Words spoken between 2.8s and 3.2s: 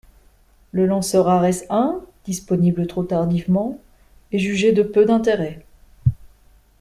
trop